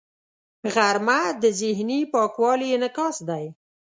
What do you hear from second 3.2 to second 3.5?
دی